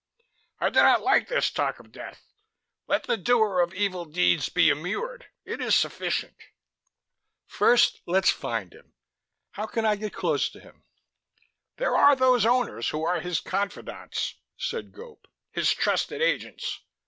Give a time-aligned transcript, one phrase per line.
[0.59, 2.25] "I do not like this talk of death.
[2.87, 6.37] Let the doer of evil deeds be immured; it is sufficient."
[7.45, 8.95] "First let's find him.
[9.51, 10.81] How can I get close to him?"
[11.77, 16.81] "There are those Owners who are his confidants," said Gope, "his trusted agents.